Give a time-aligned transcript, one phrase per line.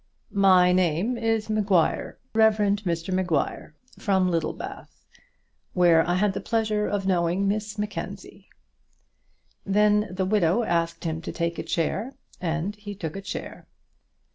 [0.33, 2.57] "My name is Maguire, the Rev.
[2.57, 5.05] Mr Maguire, from Littlebath,
[5.75, 8.47] where I had the pleasure of knowing Miss Mackenzie."
[9.63, 13.67] Then the widow asked him to take a chair, and he took a chair.